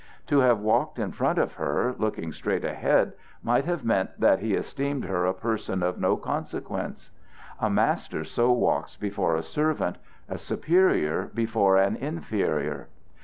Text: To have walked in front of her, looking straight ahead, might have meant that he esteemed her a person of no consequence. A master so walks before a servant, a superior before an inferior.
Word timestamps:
To 0.25 0.39
have 0.39 0.57
walked 0.61 0.97
in 0.97 1.11
front 1.11 1.37
of 1.37 1.53
her, 1.53 1.93
looking 1.95 2.31
straight 2.31 2.65
ahead, 2.65 3.13
might 3.43 3.65
have 3.65 3.85
meant 3.85 4.19
that 4.19 4.39
he 4.39 4.55
esteemed 4.55 5.05
her 5.05 5.27
a 5.27 5.33
person 5.35 5.83
of 5.83 5.99
no 5.99 6.17
consequence. 6.17 7.11
A 7.59 7.69
master 7.69 8.23
so 8.23 8.51
walks 8.51 8.95
before 8.97 9.35
a 9.35 9.43
servant, 9.43 9.99
a 10.27 10.39
superior 10.39 11.29
before 11.35 11.77
an 11.77 11.97
inferior. 11.97 12.87